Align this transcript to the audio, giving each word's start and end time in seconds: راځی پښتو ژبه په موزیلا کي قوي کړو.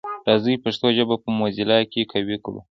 راځی 0.27 0.53
پښتو 0.63 0.87
ژبه 0.97 1.15
په 1.23 1.29
موزیلا 1.37 1.79
کي 1.91 2.01
قوي 2.11 2.37
کړو. 2.43 2.59